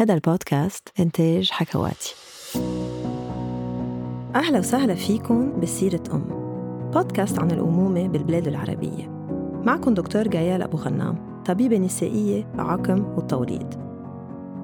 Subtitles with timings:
[0.00, 2.14] هذا البودكاست إنتاج حكواتي.
[4.34, 6.24] أهلا وسهلا فيكم بسيرة أم.
[6.94, 9.08] بودكاست عن الأمومة بالبلاد العربية.
[9.64, 13.74] معكم دكتور جايال أبو غنام طبيبة نسائية بعقم والتوليد.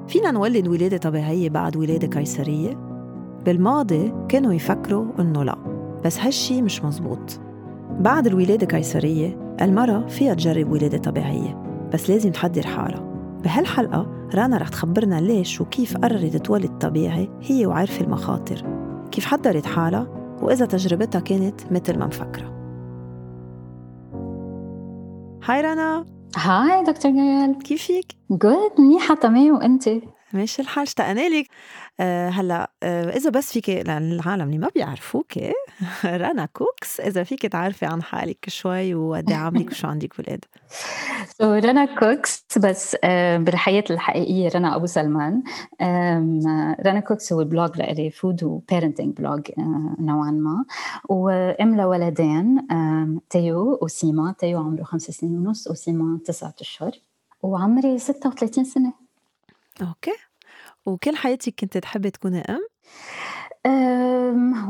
[0.09, 2.75] فينا نولد ولادة طبيعية بعد ولادة قيصرية؟
[3.45, 5.59] بالماضي كانوا يفكروا إنه لا
[6.05, 7.41] بس هالشي مش مزبوط.
[8.01, 11.63] بعد الولادة قيصرية المرأة فيها تجرب ولادة طبيعية
[11.95, 13.07] بس لازم تحضر حالها.
[13.45, 18.65] بهالحلقة رانا رح تخبرنا ليش وكيف قررت تولد طبيعي هي وعارفة المخاطر.
[19.11, 20.07] كيف حضرت حالها؟
[20.43, 22.57] وإذا تجربتها كانت مثل ما مفكرة.
[25.45, 26.05] Hi رنا
[26.37, 29.55] Hi دكتور جيال كيفك؟ good منيحة تمام.
[29.55, 29.89] وانت؟
[30.33, 31.47] ماشي الحال اشتقنا لك.
[32.01, 35.33] هلا أه إذا بس فيك للعالم اللي ما بيعرفوك
[36.05, 40.45] رنا كوكس إذا فيك تعرفي عن حالك شوي وقد إيه عمرك وشو عندك ولاد
[41.39, 45.43] so رنا كوكس بس آه، بالحياة الحقيقية رنا أبو سلمان.
[46.87, 49.41] رنا كوكس هو ال blog لإلي food و parenting blog
[49.99, 50.65] نوعا ما.
[51.09, 52.66] وأم لولدين
[53.31, 54.35] تيو وسيما.
[54.38, 56.93] تيو عمره خمس سنين ونص وسيما تسعة أشهر.
[57.43, 58.93] وعمري 36 سنة.
[59.82, 60.13] okay.
[60.87, 62.60] وكل حياتك كنت تحبي تكوني أم؟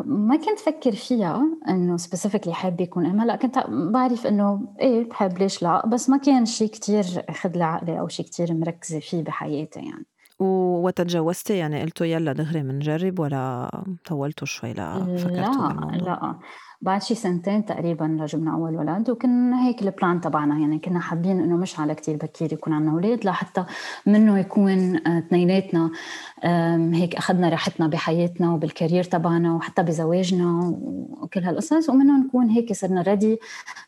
[0.07, 5.39] ما كنت فكر فيها إنه specifically حابة يكون ام هلا كنت بعرف إنه إيه بحب
[5.39, 9.81] ليش لا بس ما كان شيء كتير أخذ لعقلي أو شيء كتير مركزة فيه بحياتي
[9.81, 10.07] يعني
[10.39, 13.71] وقت تجوزتي يعني قلتوا يلا دغري بنجرب ولا
[14.07, 16.39] طولتوا شوي لفكرتوا لا بالموضوع؟ لا
[16.83, 20.59] بعد شي سنتين تقريبا جبنا أول ولد وكنا هيك ال plan تبعنا.
[20.59, 23.65] يعني كنا حابين إنه مش على كتير بكير يكون عندنا أولاد لحتى
[24.07, 25.91] منه يكون آه، اثنيناتنا
[26.95, 30.77] هيك أخذنا راحتنا بحياتنا وبال career تبعنا وحتى بزواجنا
[31.23, 33.39] وكل هالقصص ومنه نكون هيك صرنا ready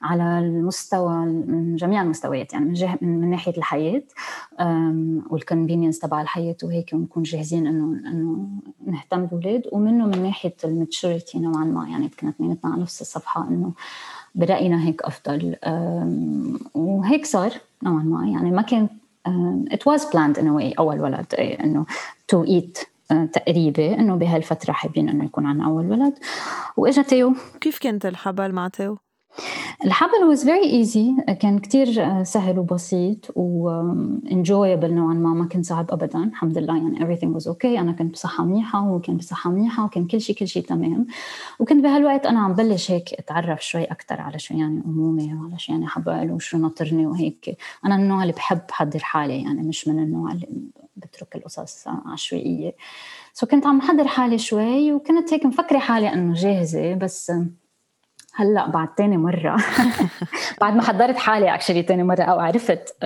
[0.03, 4.03] على المستوى من جميع المستويات يعني من, جه من, ناحية الحياة
[5.31, 8.49] وال convenience تبع الحياة وهيك ونكون جاهزين انه إنه
[8.87, 11.89] نهتم بالأولاد ومنه من ناحية ال maturity نوعا ما.
[11.89, 13.73] يعني كنا اثنيناتنا نفس الصفحة إنه
[14.35, 15.57] برأينا هيك أفضل.
[16.75, 17.53] وهيك صار
[17.83, 18.29] نوعا ما.
[18.29, 18.89] يعني ما كان
[19.71, 21.87] it was planned in a way أول ولد إيه، إنه
[22.33, 26.15] to eat آه، تقريبي إنه بهالفترة حابين إنه يكون عنا أول ولد.
[26.77, 27.35] وإجا تيو.
[27.61, 28.99] كيف كانت الحبل مع تيو؟
[29.85, 31.33] الحبل was very easy.
[31.33, 33.71] كان كتير آه، سهل وبسيط و
[34.27, 35.35] enjoyable نوعا ما.
[35.35, 36.25] ما كان صعب ابدا.
[36.25, 37.65] الحمد لله يعني everything was okay.
[37.65, 41.07] أنا كنت بصحة منيحة وهو كان بصحة منيحة وكان كل شيء كل شيء تمام.
[41.59, 45.73] وكنت بهالوقت أنا عم بلش هيك أتعرف شوي أكثر على شو يعني امومه وعلى شو
[45.73, 47.57] يعني حبل وشو ناطرني وهيك.
[47.85, 50.47] أنا النوع اللي بحب حضر حالي يعني مش من النوع اللي
[50.97, 52.75] بترك القصص عشوائية.
[53.33, 57.33] سو كنت عم حضر حالي شوي وكنت هيك مفكرة حالي إنه جاهزة بس
[58.39, 59.57] هلأ بعد تاني مرة.
[60.61, 62.97] بعد ما حضرت حالي actually تاني مرة أو عرفت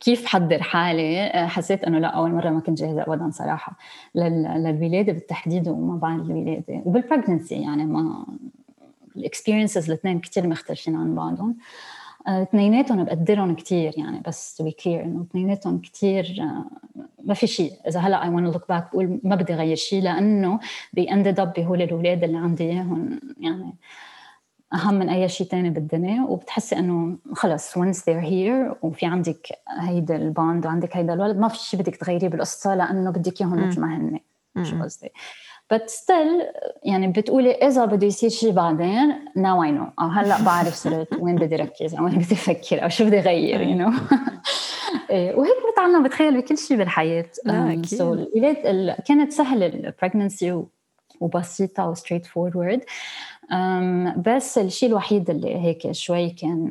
[0.00, 3.76] كيف حضر حالي حسيت إنه لأ أول مرة ما كنت جاهزة ابدا صراحة
[4.14, 6.82] للولادة بالتحديد وما بعد الولادة.
[6.84, 8.26] وبال pregnancy يعني ما
[9.16, 11.56] ال experiences الاثنين كثير مختلفين عن بعضهم.
[12.26, 16.64] اثنيناتهم بقدرهم كثير يعني بس to be clear إنه اثنيناتهم كثير آه،
[17.24, 17.72] ما في شيء.
[17.88, 20.60] إذا هلأ I went look back بقول ما بدي اغير شيء لأنه
[20.92, 23.74] بي ended up بهول الاولاد اللي عندي إياهم يعني.
[24.74, 30.16] أهم من أي شيء ثاني بالدنيا وبتحسي إنه خلص once they're here وفي عندك هيدا
[30.16, 33.80] ال bond وعندك هيدا الولد ما في شيء بدك تغيريه بالقصة لأنه بدك إياهم مثل
[33.80, 34.20] ما هن
[34.64, 35.08] شو قصدي؟
[35.72, 36.42] but still
[36.84, 41.36] يعني بتقولي إذا بده يصير شيء بعدين ناو اي نو أو هلأ بعرف صرت وين
[41.36, 43.92] بدي ركز أو وين بدي أفكر أو شو بدي أغير you know
[45.10, 47.26] إيه، وهيك بتعلم بتخيل بكل شيء بالحياة.
[47.84, 50.62] so الولاد كانت سهلة ال pregnancy
[51.20, 52.80] وبسيطة و straightforward
[54.16, 56.70] بس الشيء الوحيد اللي هيك شوي كان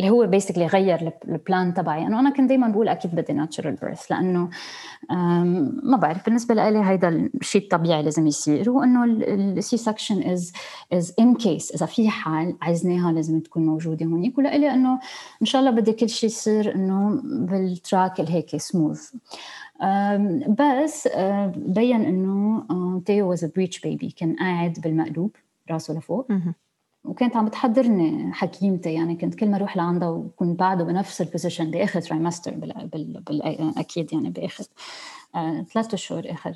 [0.00, 2.06] اللي هو basically غير ال plan تبعي.
[2.06, 4.48] انه أنا كنت دائما بقول أكيد بدي natural birth لأنه
[5.82, 10.52] ما بعرف بالنسبة لي هيدا الشيء الطبيعي لازم يصير وانه ال C-section is
[10.92, 15.00] is in case إذا في حال عايزناها لازم تكون موجودة هونيك ولإلي إنه
[15.42, 19.10] إن شاء الله بدي كل شيء يصير إنه بال track الهيك smooth
[20.48, 21.08] بس
[21.56, 25.36] بين إنه تيو was breech baby كان قاعد بالمقلوب
[25.70, 26.26] راسه لفوق.
[27.04, 31.70] وكانت عم بتحضرني حكيمتي يعني كنت كل ما أروح لعندها وكنت بعده بنفس ال position
[31.70, 32.54] بآخر trimester.
[33.76, 34.64] أكيد يعني بآخر
[35.34, 36.54] آه، ثلاثة شهور آخر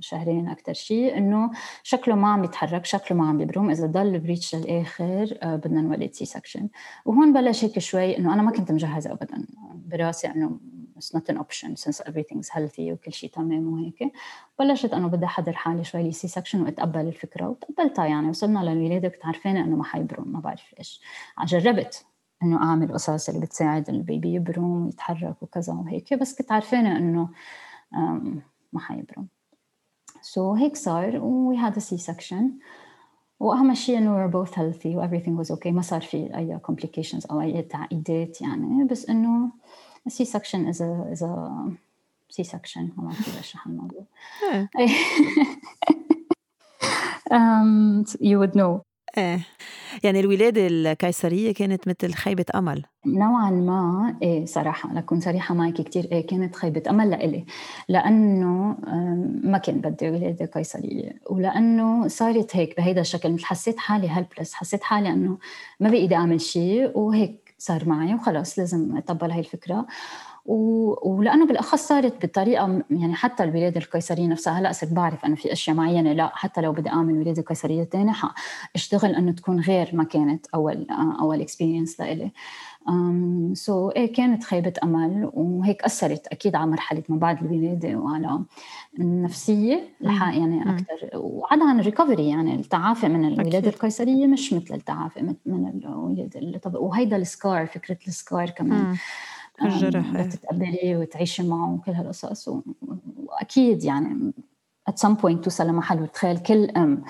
[0.00, 1.50] شهرين أكثر شيء إنه
[1.82, 6.12] شكله ما عم يتحرك شكله ما عم يبرم إذا ضل breech للآخر آه، بدنا نولد
[6.12, 6.68] C-section
[7.04, 10.58] وهون بلش هيك شوي إنه أنا ما كنت مجهزة ابدا براسي إنه
[10.98, 14.12] it's not an option since everything's healthy وكل شيء تمام وهيك.
[14.58, 18.28] بلشت أنه بدي أحضر حالي شوي ل C-section وأتقبل الفكرة وتقبلتها يعني.
[18.28, 21.00] وصلنا للولاده كنت عارفانه أنه ما حيبرم ما بعرف ليش
[21.46, 22.06] جربت
[22.42, 26.14] إنه أعمل قصص اللي بتساعد ال baby يبرم ويتحرك وكذا وهيك.
[26.14, 27.28] بس كنت عارفانة إنه
[28.72, 29.26] ما حيبرم.
[30.22, 32.42] so so هيك صار و we had a C-section.
[33.40, 35.66] وأهم شيء إنه we're both healthy و everything was okay.
[35.66, 38.84] ما صار في أي complications أو أي تعقيدات يعني.
[38.84, 39.50] بس إنه
[40.08, 41.32] C-section is a is a
[42.30, 42.82] C-section.
[42.96, 44.04] ما بعرف اشرح الموضوع
[48.20, 48.80] you would know.
[49.18, 49.40] إيه
[50.02, 52.84] يعني الولادة القيصرية كانت مثل خيبة أمل.
[53.06, 57.44] نوعا ما إيه صراحة لكون صريحة معك كثير إيه كانت خيبة أمل لإلي.
[57.88, 58.76] لأنه
[59.44, 63.44] ما كان بدي ولادة قيصرية ولأنه صارت هيك بهيدا الشكل.
[63.44, 64.54] حسيت حالي helpless.
[64.54, 65.38] حسيت حالي أنه
[65.80, 69.86] ما بإيدي أعمل شيء وهيك صار معي وخلاص لازم أتقبل هاي الفكرة.
[70.46, 75.76] ولأنه بالأخص صارت بطريقة يعني حتى الولاده القيصرية نفسها هلا صرت بعرف إنه في أشياء
[75.76, 78.14] معينة لا حتى لو بدي اعمل ولاده قيصريه ثانية
[78.74, 80.86] أشتغل إنه تكون غير ما كانت أول
[81.20, 82.30] أول experience لإلي.
[83.54, 88.40] so so, إيه كانت خيبة أمل وهيك أثرت أكيد على مرحلة ما بعد الولادة وعلى
[89.00, 95.34] النفسية لحق يعني أكثر وعدا عن الريكفري يعني التعافي من الولادة القيصرية مش مثل التعافي
[95.46, 98.84] من الولادة وهيدا السكار فكرة السكار كمان.
[98.84, 98.96] مم.
[99.62, 100.22] الجرح إيه.
[100.22, 102.48] تتقبلي وتعيشي معه وكل هالقصص.
[103.16, 104.32] وأكيد يعني
[104.90, 107.04] at some point توصل لمحل وتخيل كل آم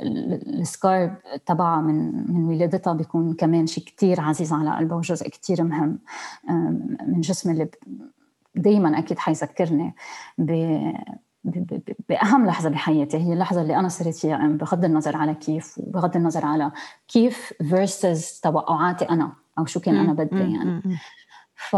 [0.00, 1.16] السكار
[1.46, 5.98] تبعها من من ولادتها بيكون كمان شيء كتير عزيز على قلبها وجزء كتير مهم
[7.06, 7.68] من جسمي اللي
[8.54, 9.94] دايما أكيد حيذكرني
[10.38, 10.80] ب
[12.08, 13.16] بأهم لحظة بحياتي.
[13.16, 16.72] هي اللحظة اللي أنا صرت فيها آم بغض النظر على كيف وبغض النظر على
[17.08, 20.82] كيف فيرسز توقعاتي أنا أو شو كان أنا بدي يعني.
[21.70, 21.76] ف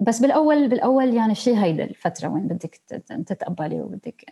[0.00, 2.80] بس بالاول بالأول يعني شيء هيدا الفترة وين بدك
[3.26, 4.24] تتقبلي وبدك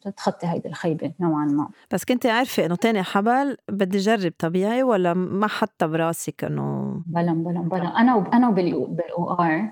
[0.00, 1.68] تتخطي هيدي الخيبة نوعا ما.
[1.90, 7.32] بس كنت عارفة إنه تاني حبل بدي اجرب طبيعي ولا ما حتى براسك إنه؟ بلا
[7.32, 8.00] بلا بلا.
[8.00, 8.28] أنا وب...
[8.28, 9.70] أنا بال OR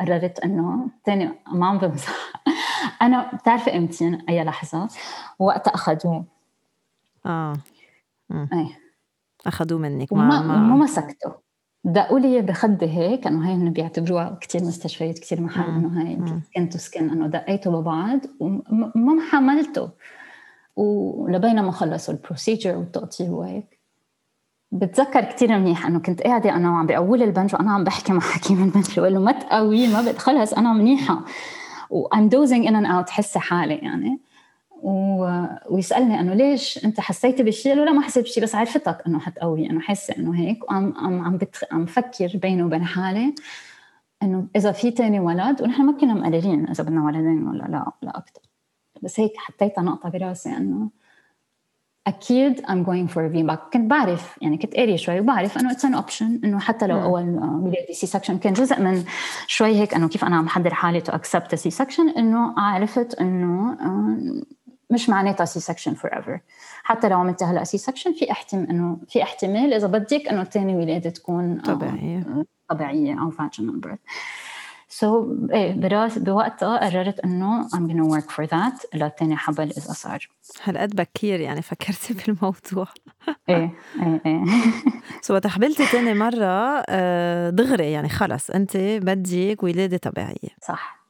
[0.00, 2.32] قررت إنه تاني ما عم بمزح.
[3.02, 4.88] أنا بتعرفي إمتى؟ أي لحظة.
[5.38, 6.24] وقت اخذوه
[7.26, 7.56] آه.
[8.32, 8.78] إيه.
[9.46, 11.49] اخذوه منك ما ما, ما مسكته.
[11.84, 16.78] دقوا لي بخدي هيك أنه هي بيعتبروها كثير مستشفيات كثير محل إنه هي skin to
[16.78, 19.90] skin إنه دقيته ببعض وما حملته
[20.76, 23.80] ولبينا ما خلصوا ال procedure والتقطيع وهيك.
[24.72, 28.64] بتذكر كثير منيح إنه كنت قاعدة أنا وعم بقول البنج وأنا عم بحكي مع حكيم
[28.64, 31.24] البنج بقول له ما تقوي ما خلص أنا منيحة.
[31.90, 34.20] و I'm dozing in and out حسي حالي يعني.
[34.82, 35.46] و...
[35.70, 39.80] ويسألني أنه ليش أنت حسيتي بشيء؟ لا ما حسيت بشيء بس عرفتك أنه حتقوي أنه
[39.80, 41.64] حاسه أنه هيك وعم عم عم, بتخ...
[41.72, 43.34] عم بفكر بيني وبين حالي
[44.22, 48.18] أنه إذا في تاني ولد ونحن ما كنا مقررين إذا بدنا ولدين ولا لا لا
[48.18, 48.40] أكثر
[49.02, 50.90] بس هيك حطيتها نقطة براسي أنه
[52.06, 55.84] أكيد I'm going for a VBAC كنت بعرف يعني كنت قارية شوي وبعرف أنه it's
[55.84, 57.28] an option أنه حتى لو أول
[57.62, 59.04] ولاده C-section كان جزء من
[59.46, 63.76] شوي هيك أنه كيف أنا عم حضر حالي to accept C-section أنه عرفت أنه
[64.90, 66.40] مش معناتها C-section forever
[66.82, 71.10] حتى لو عملت هلا C-section في احتمال إنه في احتمال إذا بدك إنه ثاني ولادة
[71.10, 72.44] تكون طبيعية.
[72.68, 73.98] طبيعية أو vaginal birth
[74.88, 79.92] so so, إيه براس بوقتها قررت إنه I'm gonna work for that لتاني حبل إذا
[79.92, 80.28] صار.
[80.62, 82.88] هالقد بكير يعني فكرتي بالموضوع.
[83.48, 83.70] إيه
[84.02, 84.44] إيه إيه.
[85.22, 90.50] سو وقت حبلتي تاني مرة آه، دغري يعني خلص أنت بدك ولادة طبيعية.
[90.62, 91.00] صح.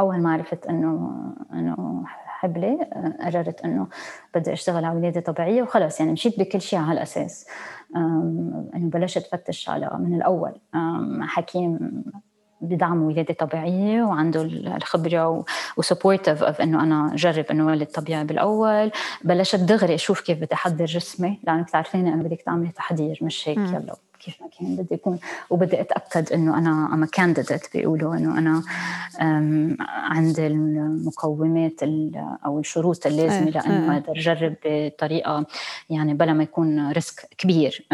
[0.00, 1.10] أول ما عرفت انه
[1.52, 2.04] إنه
[2.42, 3.86] حبلة آه، قررت إنه
[4.34, 6.00] بدي أشتغل على ولادة طبيعية وخلص.
[6.00, 7.46] يعني مشيت بكل شيء على هالاساس
[7.96, 10.52] إنه بلشت فتش على من الأول.
[11.20, 12.04] حكيم
[12.60, 15.44] بدعم ولادة طبيعية وعنده الخبرة
[15.76, 18.90] و supportive of إنه أنا أجرب إنه ولد طبيعي بالأول.
[19.24, 23.58] بلشت دغري أشوف كيف بدي أحضر جسمي لانك تعرفين انه بدك تعملي تحضير مش هيك
[23.58, 23.94] يلا.
[24.24, 25.18] كيف ما كان بدي يكون
[25.50, 28.62] وبدي أتأكد إنه أنا أنا candidate بيقولوا إنه أنا
[29.80, 31.82] عندي المقومات
[32.46, 33.98] أو الشروط اللازمة إيه، لأنه إيه.
[33.98, 35.46] أقدر أجرب بطريقة
[35.90, 37.86] يعني بلا ما يكون risk كبير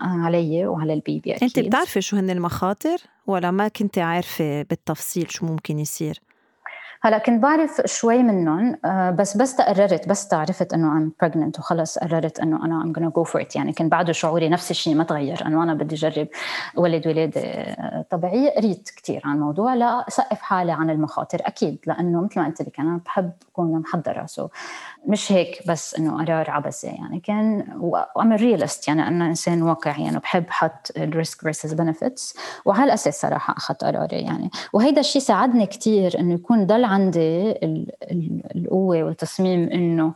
[0.00, 1.42] علي وعلى ال baby أكيد.
[1.42, 6.20] انت بتعرفي شو هن المخاطر؟ ولا ما كنت عارفة بالتفصيل شو ممكن يصير؟
[7.02, 11.98] هلا كنت بعرف شوي منهم آه، بس بس قررت بس عرفت إنه I'm pregnant وخلص
[11.98, 13.56] قررت إنه أنا I'm gonna go for it.
[13.56, 16.28] يعني كان بعده شعوري نفس الشيء ما تغير إنه أنا بدي اجرب
[16.76, 18.50] ولد ولاده آه، طبيعية.
[18.50, 23.00] قريت كثير عن الموضوع لأثقف حالي عن المخاطر أكيد لإنه مثل ما قلت لك أنا
[23.04, 24.26] بحب أكون محضرة.
[24.26, 24.48] so
[25.06, 26.86] مش هيك بس إنه قرار عبثي.
[26.86, 27.64] يعني كان
[28.16, 32.84] و I'm realist يعني أنا إنسان واقعي يعني بحب حط ال risk versus benefits وعلى
[32.84, 34.50] الاساس صراحة أخذت قراري يعني.
[34.72, 37.54] وهيدا الشيء ساعدني كثير إنه يكون ضل عندي
[38.56, 40.14] القوة والتصميم إنه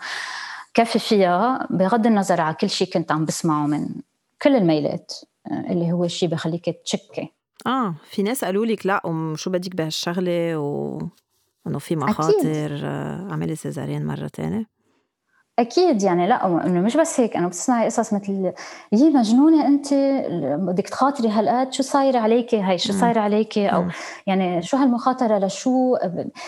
[0.75, 3.89] كفي فيها بغض النظر على كل شيء كنت عم بسمعه من
[4.43, 5.13] كل الميلات
[5.71, 7.33] اللي هو الشيء بخليك تشكي.
[7.67, 10.99] آه في ناس قالوا لك لا وشو بدك بهالشغلة؟ و
[11.67, 12.87] إنه في مخاطر
[13.31, 14.67] أعملي سيزاريان مرة ثانية
[15.61, 18.53] أكيد يعني لا إنه مش بس هيك أنا بتسمعي قصص مثل
[18.93, 19.95] يي مجنونة أنت
[20.59, 23.85] بدك تخاطري هالقد شو صاير عليكي؟ هاي شو صاير عليكي؟ أو
[24.27, 25.97] يعني شو هالمخاطرة لشو؟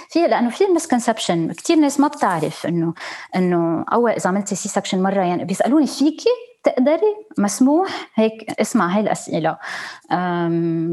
[0.09, 2.95] في لأنه في misconception كثير ناس ما بتعرف إنه
[3.37, 9.59] إنه اول إذا عملتي C-section مرة يعني بيسألوني فيكي؟ تقدري مسموح هيك اسمع هاي الأسئلة.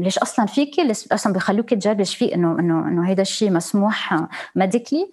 [0.02, 5.10] ليش أصلا فيكي؟ ليش أصلا بخلوك تجربي في انه انه إنه هيدا الشيء مسموح medically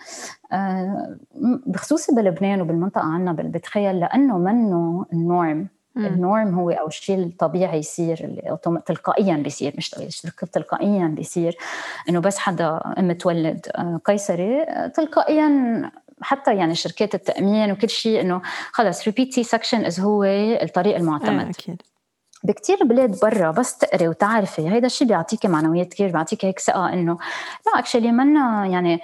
[0.51, 1.17] أه
[1.65, 5.67] بخصوصي بلبنان وبالمنطقة عنا بتخيل لأنه منه ال norm.
[5.97, 9.89] ال norm هو أو الشيء الطبيعي يصير اللي تلقائيا بيصير مش
[10.53, 11.57] تلقائيا بيصير.
[12.09, 18.41] إنه بس حدا ام تولد آه، قيصري تلقائيا حتى يعني شركات التأمين وكل شيء إنه
[18.71, 21.45] خلص repeat C-section is هو الطريق المعتمد.
[21.45, 21.81] آه، أكيد.
[22.43, 24.69] بكتير بلاد برا بس تقري وتعرفي.
[24.69, 27.17] هيدا الشيء بيعطيكي معنويات كثير بيعطيكي هيك ثقة إنه
[27.65, 29.01] لا actually منا يعني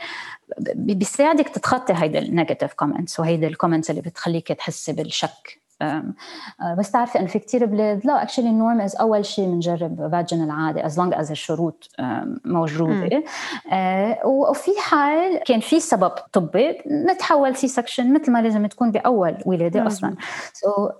[0.75, 5.62] بيساعدك تتخطي هيدا ال negative comments وهيدا ال comments اللي بتخليك تحسي بالشك.
[6.77, 10.43] بس تعرفي انه في كثير بلاد لا actually ال norm is أول شيء بنجرب vaginal
[10.43, 11.87] عادي as long as الشروط
[12.45, 13.23] موجودة.
[13.71, 19.87] آه، وفي حال كان في سبب طبي نتحول C-section مثل ما لازم تكون بأول ولادة
[19.87, 20.15] أصلا.
[20.53, 20.91] so so,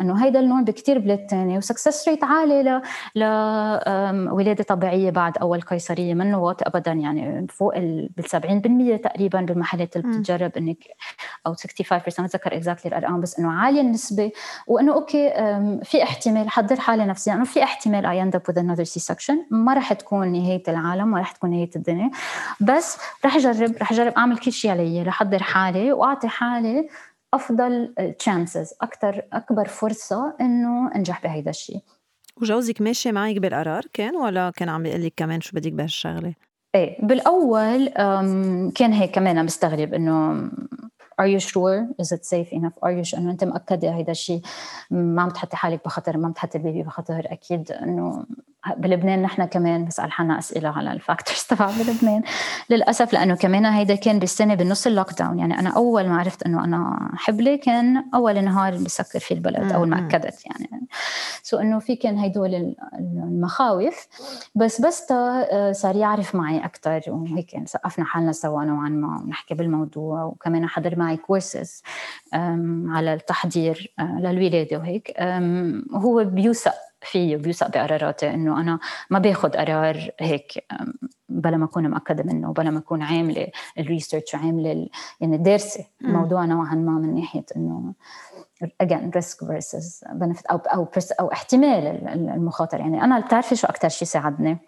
[0.00, 2.80] إنه هيدا ال norm بكثير بلاد ثانية و success rate عالي
[3.14, 3.24] ل
[4.32, 8.24] ولادة طبيعية بعد أول قيصرية منه واطي ابدا يعني فوق بال
[8.98, 10.78] 70% تقريبا بالمحلات اللي بتجرب إنك
[11.46, 11.60] أو 65%
[12.18, 14.32] ما بتذكر exactly الأرقام بس إنه عالية النسبة
[14.66, 15.30] وإنه okay
[15.84, 19.74] في احتمال حضر حالي نفسيا إنه في احتمال I end up with another C-section ما
[19.74, 22.10] رح تكون نهاية العالم ما رح تكون نهاية الدنيا.
[22.60, 26.88] بس رح أجرب رح أجرب أعمل كل شيء علي رح احضر حالي وأعطي حالي
[27.34, 31.80] أفضل chances أكثر أكبر فرصة إنه أنجح بهيدا الشيء
[32.42, 36.34] وجوزك ماشي معك بالقرار كان ولا كان عم بيقول لك كمان شو بدك بهالشغلة؟
[36.74, 37.88] إيه بالأول
[38.74, 40.50] كان هيك كمان مستغرب إنه
[41.18, 41.88] are you sure?
[41.98, 42.76] Is it safe enough?
[42.82, 43.18] Are you sure?
[43.18, 44.40] انه أنت مأكدة هيدا الشيء؟
[44.90, 48.26] ما عم تحطي حالك بخطر ما عم تحطي ال baby بخطر أكيد إنه
[48.76, 52.22] بلبنان نحن كمان بسأل حالنا أسئلة على ال factors تبع بلبنان.
[52.70, 56.64] للأسف لأنه كمان هيدا كان بالسنة بنص ال lockdown يعني أنا أول ما عرفت إنه
[56.64, 60.86] أنا حبلي كان أول نهار بسكر فيه البلد أول ما أكدت يعني.
[61.42, 64.06] so إنه في كان هدول المخاوف.
[64.54, 69.54] بس بس آه، صار يعرف معي أكثر وهيك يعني ثقفنا حالنا سوا نوعا ما ونحكي
[69.54, 70.22] بالموضوع.
[70.24, 71.82] وكمان حضر معي كورسز
[72.88, 75.14] على التحضير آه، للولادة وهيك.
[75.92, 76.74] وهو بيوثق
[77.04, 78.78] فيه وبيوثق بقراراتي إنه أنا
[79.10, 80.66] ما بأخذ قرار هيك
[81.28, 84.88] بلا ما أكون مأكدة منه وبلا ما أكون عاملة ال research وعاملة
[85.20, 87.92] يعني دارسة الموضوع نوعا ما من ناحية إنه
[88.82, 90.88] again risk versus benefit أو أو
[91.20, 92.78] أو احتمال المخاطرة.
[92.78, 94.58] يعني أنا بتعرفي شو أكثر شيء ساعدني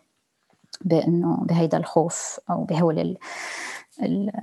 [0.84, 3.16] بإنه بهيدا الخوف أو بهول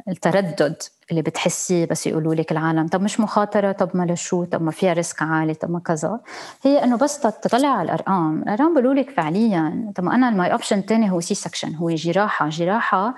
[0.07, 0.75] التردد
[1.11, 4.93] اللي بتحسيه بس يقولوا لك العالم طب مش مخاطرة؟ طب ما لشو؟ طب ما فيها
[4.93, 6.19] risk عالي؟ طب ما كذا.
[6.63, 8.43] هي إنه بس تطلع على الأرقام.
[8.43, 12.49] الأرقام بيقولوا لك فعليا طب أنا ال my option الثاني هو C-section هو جراحة.
[12.49, 13.15] جراحة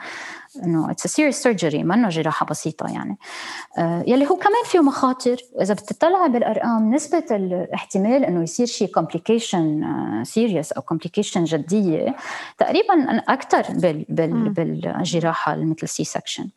[0.64, 3.18] إنه it's serious surgery منه جراحة بسيطة يعني.
[3.78, 5.38] آه يلي هو كمان فيه مخاطر.
[5.54, 9.84] واذا بتطلع بالأرقام نسبة الاحتمال إنه يصير شيء complication
[10.24, 12.16] serious أو complication جدية
[12.58, 16.50] تقريبا أكثر بال بال بالجراحة مثل C-section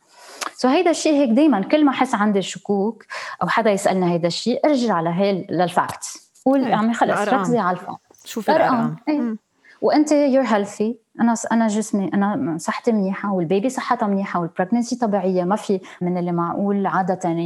[0.56, 3.04] so هيدا الشيء هيك دائما كل ما احس عندي شكوك
[3.42, 6.32] أو حدا يسالنا هيدا الشيء أرجع على هي لل facts.
[6.44, 8.26] قول إيه، عمي خلص ركزي على ال facts.
[8.26, 8.96] شوفي الأرقام.
[9.08, 9.47] إيه.
[9.80, 14.96] وأنت you're healthy أنا أنا جسمي أنا صحتي منيحة وال baby صحتها منيحة وال pregnancy
[14.96, 15.44] طبيعية.
[15.44, 17.36] ما في من اللي معقول عادة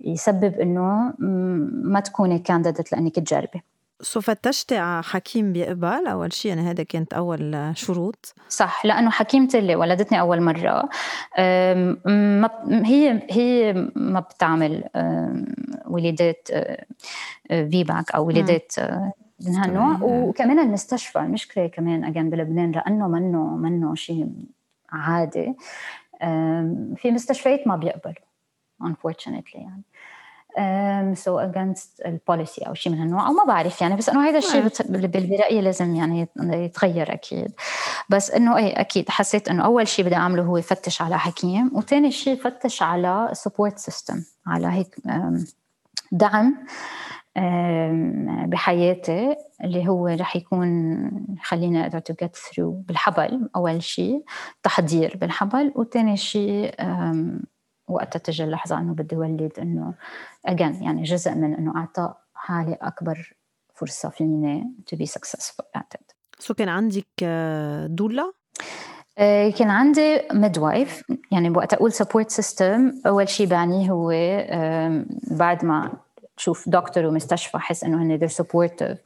[0.00, 1.14] يسبب إنه
[1.84, 3.62] ما تكوني candidate لأنك تجربي.
[4.00, 8.34] so فتشتي على حكيم بيقبل أول شيء يعني هذا كانت أول شروط.
[8.48, 10.88] صح لأنه حكيمتي اللي ولدتني أول مرة.
[12.06, 14.84] ما هي هي ما بتعمل
[15.86, 16.48] ولادات
[17.48, 18.72] VBAC أو ولادات
[19.46, 19.98] من هالنوع.
[20.02, 24.28] وكمان المستشفى المشكلة كمان again بلبنان لأنه منه منه شيء
[24.90, 25.54] عادي.
[26.96, 28.14] في مستشفيات ما بيقبلوا
[28.82, 29.82] unfortunately يعني.
[31.14, 33.96] so against ال policy أو شيء من هالنوع أو ما بعرف يعني.
[33.96, 37.52] بس إنه هذا الشيء برايي لازم يعني يتغير أكيد.
[38.08, 42.10] بس إنه إيه أكيد حسيت إنه أول شيء بدي أعمله هو فتش على حكيم وثاني
[42.10, 44.96] شيء فتش على support system على هيك
[46.12, 46.66] دعم.
[48.46, 51.10] بحياتي اللي هو رح يكون
[51.42, 54.24] خلينا أقدر to get through بالحبل أول شيء
[54.62, 56.74] تحضير بالحبل وثاني شيء
[57.88, 59.94] وقتها تجي اللحظة إنه بدي ولد إنه
[60.46, 63.34] again يعني جزء من إنه اعطي حالي أكبر
[63.74, 66.14] فرصة فيني to be successful at it.
[66.38, 68.32] so كان عندك آه، doula؟
[69.18, 74.10] آه، كان عندي midwife يعني وقت أقول support system أول شيء بعنيه هو
[75.30, 75.92] بعد ما
[76.42, 78.96] شوف دكتور ومستشفى احس إنه هن they're supportive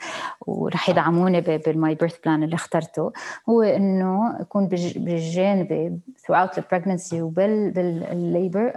[0.47, 3.13] ورح يدعموني بال my birth plan اللي اخترته.
[3.49, 8.73] هو إنه اكون بالجانب throughout the pregnancy وبال بال labor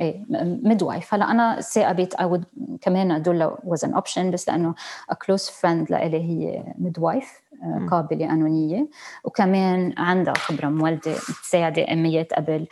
[0.00, 0.24] إيه
[0.62, 2.44] midwife هلا أنا ثاقبت I would
[2.80, 4.74] كمان doula was an option بس لأنه
[5.12, 7.42] a close friend لإلي هي midwife
[7.90, 8.88] قابلة قانونية
[9.24, 12.66] وكمان عندها خبرة مولدة تساعد إميات قبل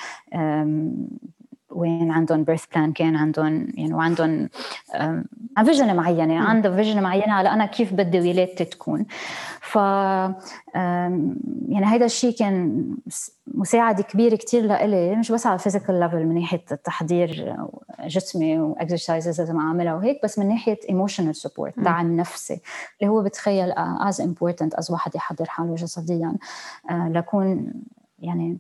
[1.70, 4.48] وين عندهم birth plan كان عندهم يعني وعندهم
[5.64, 9.06] vision معينة عندها vision معينة على أنا كيف بدي ولادتي تكون.
[9.60, 9.76] ف
[11.68, 12.86] يعني هذا الشيء كان
[13.46, 17.56] مساعد كبير كتير لإلي مش بس على ال physical level من ناحية تحضير
[18.04, 22.60] جسمي و exercises لازم اعملها وهيك بس من ناحية emotional support دعم نفسي
[23.00, 26.34] اللي هو بتخيل as important as واحد يحضر حاله جسديا
[26.90, 27.72] آه، لكون
[28.18, 28.58] يعني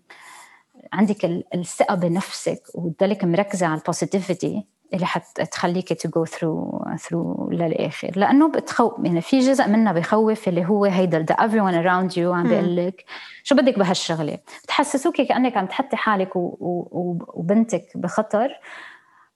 [0.92, 8.12] عندك الثقة بنفسك وتضلك مركزة على ال positivity اللي حتخليك to go through through للآخر
[8.16, 12.48] لأنه بتخوف يعني في جزء منها بخوف اللي هو هيدا the everyone around you عم
[12.48, 13.04] بيقول لك
[13.42, 16.40] شو بدك بهالشغلة بتحسسوك كأنك عم تحطي حالك و...
[16.60, 17.18] و...
[17.34, 18.60] وبنتك بخطر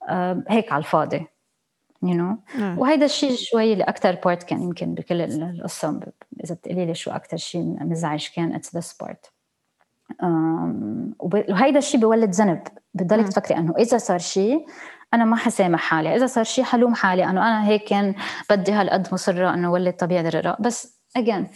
[0.08, 1.26] آه، هيك على الفاضي
[2.02, 2.58] you you know?
[2.58, 2.78] نعم.
[2.78, 6.00] وهيدا الشيء شوي اللي أكثر part كان يمكن بكل القصة
[6.44, 9.33] إذا بتقولي لي شو أكثر شيء مزعج كان it's this part
[11.18, 12.62] وهيدا الشيء بولد ذنب.
[12.94, 14.66] بتضلك تفكري إنه إذا صار شيء
[15.14, 17.24] أنا ما حسامح حالي إذا صار شيء حلوم حالي.
[17.24, 18.14] انه أنا هيك كان
[18.50, 21.46] بدي هالقد مصرة إنه ولد طبيعي ضرورة بس again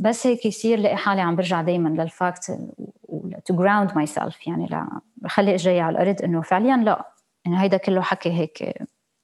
[0.00, 2.58] بس هيك يصير لاقي حالي عم برجع دائما لل
[3.44, 7.12] fact to ground myself يعني لا بخلي إجري على الأرض إنه فعليا لا.
[7.46, 8.82] إنه هيدا كله حكي هيك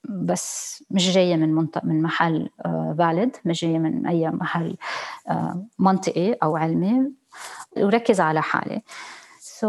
[0.08, 2.50] بس مش جاية من منطق من محل
[2.98, 4.76] valid مش جاية من أي محل
[5.78, 7.12] منطقي أو علمي.
[7.76, 8.82] وركز على حالي.
[9.40, 9.68] So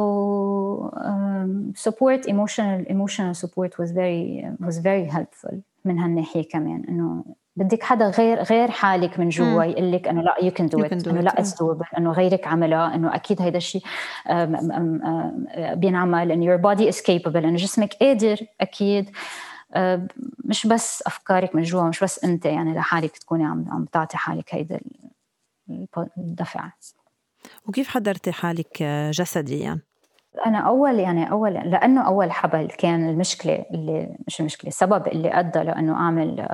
[0.95, 6.85] um, support emotional emotional support was very was very helpful من هالناحية كمان.
[6.89, 10.83] إنه بدك حدا غير غير حالك من جوا يقول لك إنه لا you can do
[10.83, 13.83] it إنه لا it's doable إنه غيرك عملها إنه أكيد هيدا الشيء
[15.73, 16.31] بينعمل.
[16.31, 17.35] إنه your body is capable.
[17.35, 19.09] إنه جسمك قادر أكيد.
[20.45, 24.55] مش بس أفكارك من جوا مش بس أنت يعني لحالك تكوني عم عم تعطي حالك
[24.55, 24.79] هيدا
[26.17, 26.69] الدفع.
[27.67, 29.79] وكيف حضرتي حالك جسديا؟
[30.45, 35.59] أنا أول يعني أول لأنه أول حبل كان المشكلة اللي مش المشكلة السبب اللي أدى
[35.59, 36.47] لأنه أعمل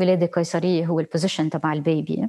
[0.00, 2.28] ولادة قيصرية هو ال position تبع ال baby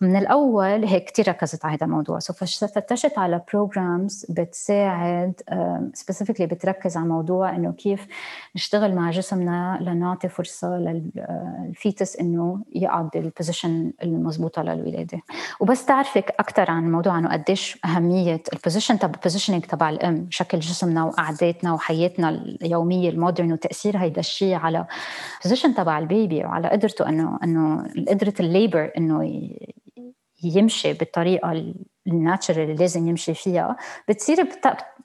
[0.00, 2.18] من الأول هيك كثير ركزت على هذا الموضوع.
[2.18, 5.32] so فتشت على programs بتساعد
[5.94, 8.06] specifically بتركز على موضوع إنه كيف
[8.56, 15.18] نشتغل مع جسمنا لنعطي فرصة لل fetus إنه يقعد بال position المضبوطة للولادة.
[15.60, 20.26] وبس تعرفك أكثر عن الموضوع إنه قديش أهمية ال position تبع ال positioning تبع الأم
[20.30, 24.86] شكل جسمنا وقعداتنا وحياتنا اليومية ال modern وتاثير هيدا الشيء على
[25.36, 29.48] ال position تبع ال baby وعلى قدرته انه إنه قدرة ال labor إنه
[30.42, 31.74] يمشي بالطريقة
[32.06, 33.76] ال natural اللي لازم يمشي فيها
[34.08, 34.42] بتصير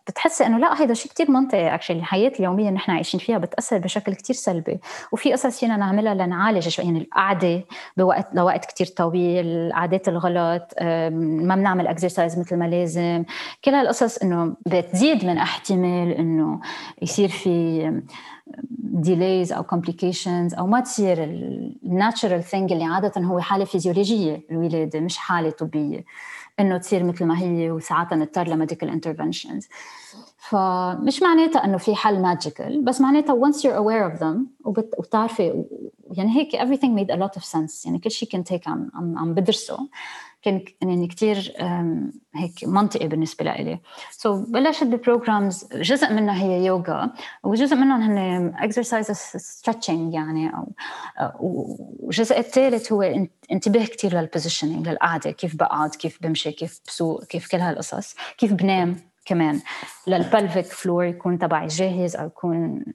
[0.08, 3.78] بتحسي إنه لا هيدا شيء كتير منطقي actually الحياة اليومية اللي نحن عايشين فيها بتأثر
[3.78, 4.80] بشكل كتير سلبي.
[5.12, 7.64] وفي قصص فينا نعملها لنعالج شوي يعني القعدة
[7.98, 13.24] بوقت لوقت كتير طويل العادات الغلط ما بنعمل exercise مثل ما لازم.
[13.66, 16.60] كل هالقصص إنه بتزيد من احتمال إنه
[17.02, 18.02] يصير في
[18.80, 25.00] delays أو complications أو ما تصير ال natural thing اللي عادة هو حالة فيزيولوجية الولادة
[25.00, 26.06] مش حالة طبية.
[26.60, 29.68] إنه تصير مثل ما هي وساعات نضطر ل medical interventions
[30.38, 35.64] فمش معناتها إنه في حل magical بس معناتها once you're aware of them وبتعرفي
[36.12, 39.34] يعني هيك everything made a lot of sense يعني كل شيء كنت هيك عم عم,
[39.34, 39.88] بدرسه.
[40.44, 41.54] كان يعني كثير
[42.36, 43.80] هيك منطقي بالنسبة لإلي.
[44.12, 50.52] so so بلشت ب programs جزء منها هي يوغا وجزء منهم هن exercise stretching يعني
[50.56, 50.72] أو
[51.40, 57.48] والجزء الثالث هو انتباه كثير لل positioning للقعدة كيف بقعد كيف بمشي كيف بسوق كيف
[57.48, 59.62] كل هالقصص كيف بنام كمان.
[60.08, 62.86] لل pelvic floor يكون تبعي جاهز أو يكون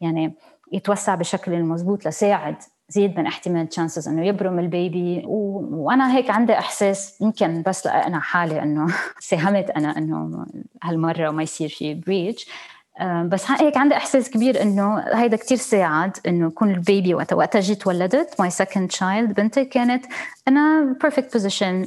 [0.00, 0.34] يعني
[0.72, 2.56] يتوسع بشكل المضبوط لساعد
[2.90, 5.22] زيد من احتمال chances إنه يبرم ال baby.
[5.26, 5.68] و...
[5.72, 8.86] وأنا هيك عندي إحساس يمكن بس أنا حالي إنه
[9.30, 10.46] ساهمت أنا إنه
[10.82, 12.46] هالمرة ما يصير في breech
[13.24, 17.60] بس هيك عندي إحساس كبير إنه هيدا كتير ساعد إنه يكون ال baby وقتها وقتها
[17.60, 20.04] جيت ولدت my second child بنتي كانت
[20.48, 21.82] in a perfect position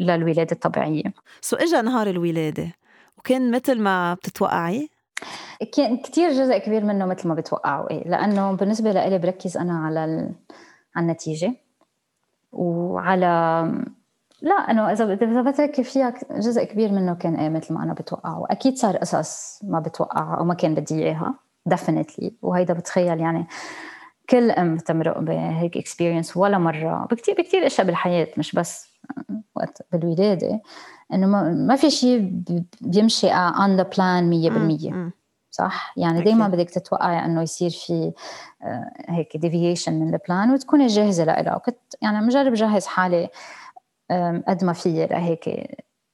[0.00, 1.02] للولادة الطبيعية.
[1.40, 2.72] so اجى نهار الولادة
[3.18, 4.90] وكان مثل ما بتتوقعي؟
[5.76, 8.08] كان كثير جزء كبير منه مثل ما بتوقعوا إيه.
[8.08, 10.00] لأنه بالنسبة لإلي بركز أنا على
[10.96, 11.54] على النتيجة.
[12.52, 13.26] وعلى
[14.42, 18.38] لا إنه إذا إذا بتركي فيها جزء كبير منه كان إيه مثل ما أنا بتوقع
[18.38, 21.34] واكيد صار قصص ما بتوقع أو ما كان بدي إياها
[21.66, 23.46] definitely وهيدا بتخيل يعني
[24.30, 27.08] كل أم تمرق بهيك experience ولا مرة.
[27.10, 28.89] بكثير بكثير إشياء بالحياة مش بس
[29.56, 30.60] وقت بالولادة
[31.12, 32.42] إنه ما في شيء
[32.80, 34.30] بيمشي on the plan
[35.08, 35.12] 100%
[35.50, 38.12] صح؟ يعني دائما بدك تتوقعي إنه يصير في
[39.08, 43.28] هيك deviation من ال plan وتكوني جاهزة لها وكنت يعني مجرب جهز حالي
[44.48, 45.48] قد ما في لهيك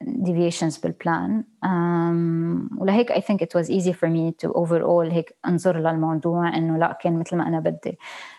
[0.07, 5.79] deviations بالبلان um, ولهيك I think it was easy for me to overall هيك انظر
[5.79, 7.99] للموضوع إنه لا كان مثل ما أنا بدي.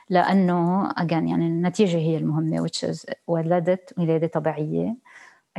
[0.10, 4.98] لأنه again يعني النتيجة هي المهمة which is ولدت ولادة طبيعية.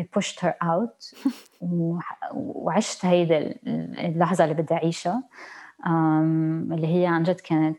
[0.01, 1.14] I pushed her out.
[2.33, 3.55] وعشت هيدا
[4.07, 5.23] اللحظة اللي بدي أعيشها.
[5.83, 5.88] Um,
[6.73, 7.79] اللي هي عن جد كانت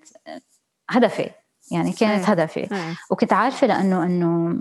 [0.90, 1.30] هدفي.
[1.72, 2.68] يعني كانت هدفي.
[3.12, 4.60] وكنت عارفة لأنه إنه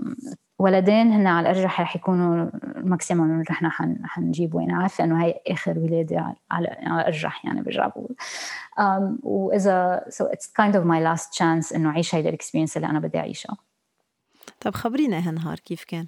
[0.59, 3.63] ولدين هن على الأرجح رح يكونوا ال maximum اللي رح
[4.03, 8.15] حنجيبه يعني عارفة إنه هي آخر ولادة على على الأرجح يعني برجع بقول
[8.79, 12.87] um, واذا so it's kind of my last chance إنه أعيش هيدا ال experience اللي
[12.87, 13.57] أنا بدي أعيشها.
[14.61, 16.07] طب خبرينا هالنهار كيف كان؟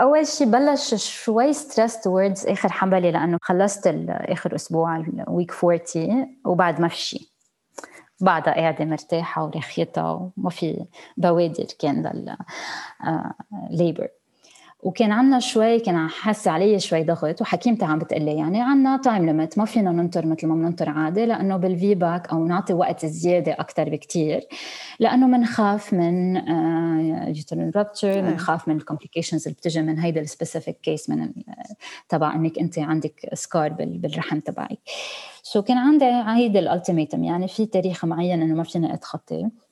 [0.00, 6.36] أول شيء بلش شوي stress towards آخر حملة لأنه خلصت آخر أسبوع ال week 40
[6.44, 7.28] وبعد ما في شيء
[8.20, 12.26] بعدها قاعدة مرتاحة ورخيتها وما في بوادر كان
[13.02, 14.10] للل labor آه،
[14.86, 19.58] وكان عنا شوي كان حاسة علي شوي ضغط وحكيمتي عم بتقلي يعني عنا time limit
[19.58, 23.88] ما فينا ننطر مثل ما بننطر عادي لأنه بال VBAC أو نعطي وقت زيادة أكثر
[23.88, 24.46] بكتير
[24.98, 26.36] لأنه بنخاف من
[27.36, 31.32] uterine rupture بنخاف من ال complications اللي بتجي من هيدا ال specific case من
[32.08, 34.78] تبع إنك أنت عندك scar بالرحم تبعك.
[35.42, 39.65] so كان عندي هيدا ال ultimatum يعني في تاريخ معين إنه ما فينا اتخطيه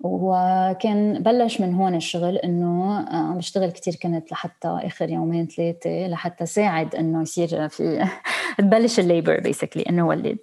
[0.00, 6.06] وكان بلش من هون الشغل إنه آه، عم بشتغل كثير كنت لحتى آخر يومين ثلاثة
[6.06, 8.06] لحتى ساعد إنه يصير في
[8.58, 10.38] تبلش ال labor basically إنه ولد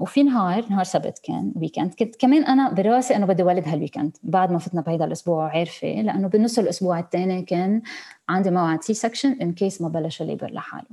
[0.00, 4.16] وفي نهار نهار سبت كان weekend كنت كمان أنا براسي إنه بدي ولد هال weekend
[4.22, 7.82] بعد ما فتنا بهيدا الأسبوع عارفه لأنه بنص الأسبوع الثاني كان
[8.28, 10.88] عندي موعد C-section in case ما بلش ال labor لحاله.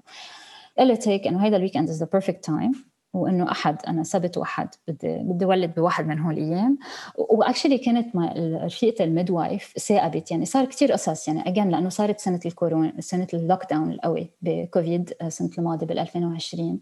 [0.80, 2.72] قلت هيك إنه هيدا ال weekend is the perfect time
[3.18, 6.78] وانه أحد أنا سبت واحد بدي بدي ولد بواحد من هول الأيام
[7.16, 11.90] و actually كانت مع رفيقة ال midwife ثاقبت يعني صار كثير قصص يعني اجين لأنه
[11.90, 16.80] صارت سنة الكورونا سنة ال lockdown القوي بكوفيد السنة الماضية بال 2020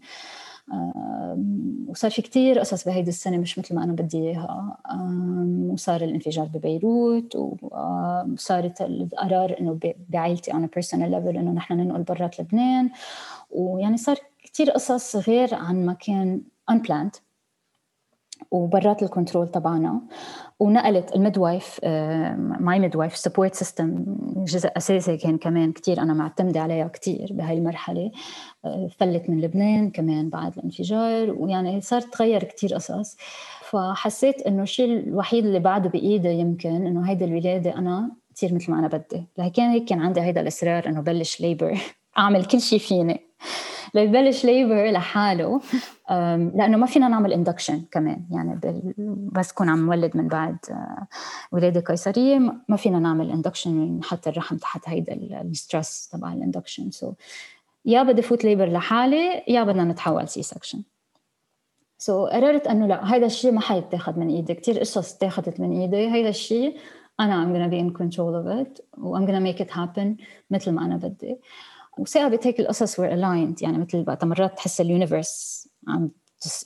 [1.88, 4.78] وصار في كتير قصص بهيدي السنة مش مثل ما أنا بدي إياها.
[5.72, 12.90] وصار الانفجار ببيروت وصارت القرار إنه بعائلتي أنا personal level إنه نحن ننقل برات لبنان.
[13.50, 14.16] ويعني صار
[14.56, 17.20] كتير قصص غير عن ما كان unplanned
[18.50, 20.00] وبرات ال control تبعنا.
[20.60, 24.04] ونقلت ال midwife my midwife support system
[24.36, 28.10] جزء أساسي كان كمان كثير أنا معتمدة عليها كثير بهاي المرحلة.
[28.64, 33.16] آه، فلت من لبنان كمان بعد الانفجار ويعني صار تغير كثير قصص.
[33.70, 38.78] فحسيت إنه الشيء الوحيد اللي بعده بإيدي يمكن إنه هيدا الولادة أنا تصير مثل ما
[38.78, 39.26] أنا بدي.
[39.38, 41.78] لكن هيك كان عندي هيدا الإصرار إنه بلش labor
[42.18, 43.20] أعمل كل شيء فيني.
[43.96, 45.60] ليبلش labor لحاله
[46.54, 48.22] لأنه ما فينا نعمل induction كمان.
[48.30, 48.60] يعني
[49.32, 51.06] بس كون عم نولد من بعد آه،
[51.52, 56.90] ولادة قيصرية ما فينا نعمل induction ونحط الرحم تحت هيدا ال stress تبع ال induction
[56.90, 57.12] so
[57.84, 60.82] يا بدي فوت labor لحالي يا بدنا نتحول C-section
[61.98, 64.54] so قررت إنه لا هيدا الشيء ما حيتاخذ من إيدي.
[64.54, 66.12] كثير قصص اتاخذت من إيدي.
[66.12, 66.76] هيدا الشيء
[67.20, 70.70] أنا I'm gonna be in control of it و I'm gonna make it happen مثل
[70.70, 71.36] ما أنا بدي.
[71.98, 76.10] وثاقبت هيك القصص were aligned يعني مثل بقى مرات تحس ال universe عم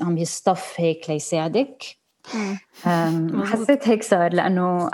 [0.01, 1.85] عم يصطف هيك ليساعدك.
[3.45, 4.91] حسيت هيك صار لأنه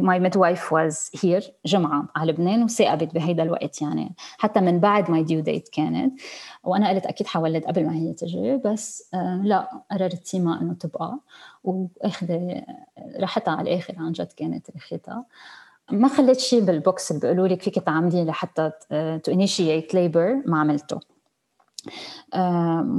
[0.00, 4.14] my midwife was here جمعة على لبنان وثاقبت بهيدا الوقت يعني.
[4.38, 6.20] حتى من بعد my due date كانت.
[6.64, 11.18] وأنا قلت أكيد حولد قبل ما هي تجي بس آه، لا قررت سيما إنه تبقى.
[11.64, 12.62] واخذه
[13.20, 15.24] راحتها على الآخر عن جد كانت ريحتها
[15.90, 18.70] ما خليت شيء بال books اللي بيقولوا لك فيك تعملي لحتى
[19.24, 21.00] to initiate labor ما عملته.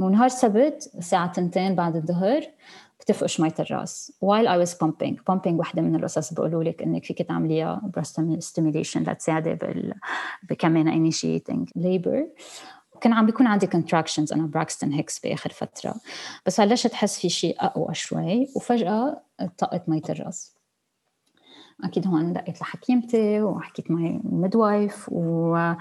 [0.02, 2.42] ونهار سبت الساعة تنتين بعد الظهر
[3.00, 4.12] بتفقش مية الراس.
[4.24, 5.14] While I was pumping.
[5.30, 9.94] Pumping وحدة من القصص بيقولوا لك إنك فيك تعمليها breast stimulation لتساعدي بال
[10.50, 12.42] بكمان initiating labor.
[13.00, 14.32] كان عم بيكون عندي contractions.
[14.32, 15.94] أنا Braxton Hicks باخر فترة.
[16.46, 19.22] بس بلشت أحس في شيء أقوى شوي وفجأة
[19.58, 20.59] طقت مية الراس.
[21.84, 25.72] أكيد هون دقيت لحكيمتي وحكيت my midwife و...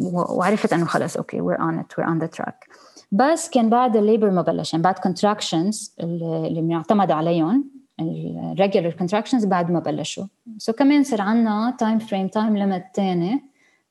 [0.00, 2.68] وعرفت إنه خلص okay we're on it we're on the track
[3.12, 7.64] بس كان بعد ال labor ما بلش يعني بعد contractions اللي, بنعتمد عليهم
[8.00, 10.24] ال regular contractions بعد ما بلشوا.
[10.58, 13.44] so كمان صار عندنا time frame time limit ثاني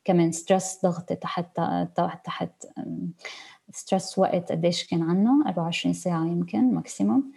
[0.05, 1.45] كمان stress ضغطي تحت
[1.95, 2.51] تحت تحت
[3.73, 7.31] stress وقت قديش كان عنا؟ 24 ساعة يمكن maximum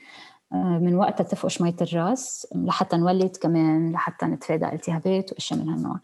[0.52, 6.00] من وقتها تفقش مية الراس لحتى نولد كمان لحتى نتفادى التهابات وأشياء من هالنوع.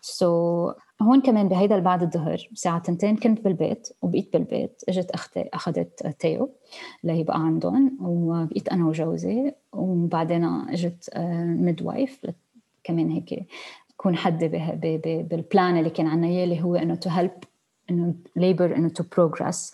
[0.00, 6.06] so, هون كمان بهيدا بعد الظهر الساعة تنتين كنت بالبيت وبقيت بالبيت إجت أختي أخذت
[6.18, 6.50] تيو
[7.02, 11.10] اللي هي بقى عندهم وبقيت أنا وجوزي وبعدين إجت
[11.44, 12.26] midwife
[12.84, 13.46] كمان هيك
[13.88, 14.44] تكون حد
[15.30, 17.44] بال plan اللي كان عنا إياه اللي هو إنه to help
[17.90, 19.72] إنه labor إنه to progress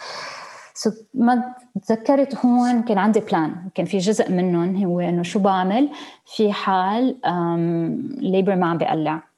[0.75, 5.89] so ما تذكرت هون كان عندي plan كان في جزء منهم هو إنه شو بعمل
[6.27, 7.21] في حال
[8.21, 9.34] labor ما عم بيقلع.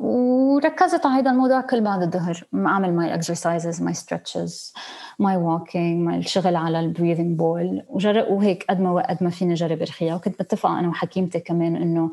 [0.00, 2.44] وركزت على هذا الموضوع كل بعد الظهر.
[2.54, 4.72] أعمل my exercises my stretches
[5.18, 9.54] my walking my الشغل على ال breathing ball وجرب وهيك قد ما قد ما فيني
[9.54, 10.14] جرب إرخيها.
[10.14, 12.12] وكنت متفقه أنا وحكيمتي كمان إنه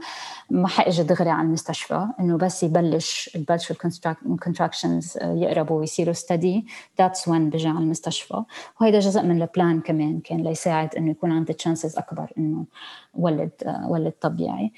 [0.50, 2.08] ما حاجي دغري على المستشفى.
[2.20, 6.66] إنه بس يبلش البلش ال contractions يقربوا ويصيروا steady
[7.00, 8.44] that's when بجي على المستشفى.
[8.82, 12.66] وهيدا جزء من ال plan كمان كان ليساعد إنه يكون عندي chances أكبر إنه
[13.14, 13.52] ولد
[13.88, 14.72] ولد طبيعي.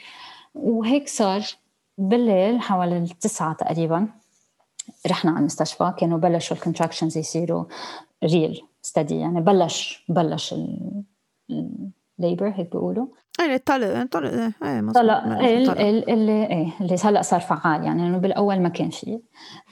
[0.56, 1.42] وهيك صار.
[2.00, 4.08] بالليل حوالي التسعة تقريبا
[5.08, 7.66] رحنا على المستشفى كانوا بلشوا ال contractions يصيروا
[8.24, 10.56] real steady يعني بلش بلش
[12.20, 13.08] ال labor هيك بيقولوا.
[13.40, 14.32] إيه الطلق طلق
[14.64, 19.20] إيه طلق اللي إيه اللي هلأ صار فعال يعني إنه بالأول ما كان فيه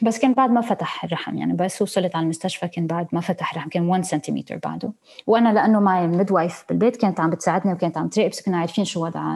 [0.02, 3.52] بس كان بعد ما فتح الرحم يعني بس وصلت على المستشفى كان بعد ما فتح
[3.52, 4.94] الرحم كان 1 سنتيمتر بعده.
[5.28, 9.06] وأنا لأنه معي ال midwife بالبيت كانت عم بتساعدني وكانت عم تراقب كنا عارفين شو
[9.06, 9.36] وضع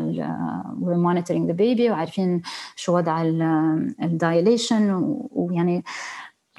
[0.81, 2.41] we're monitoring the baby وعارفين
[2.75, 3.21] شو وضع
[4.03, 5.83] ال dilation ويعني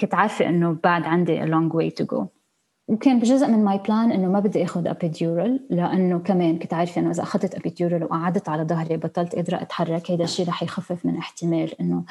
[0.00, 2.41] كنت عارفة إنه بعد عندي a long way to go.
[2.88, 7.10] وكان بجزء من my plan إنه ما بدي آخذ epidural لأنه كمان كنت عارفة إنه
[7.10, 11.80] إذا أخذت epidural وقعدت على ظهري بطلت قادرة أتحرك هيدا الشيء رح يخفف من احتمال
[11.80, 12.04] إنه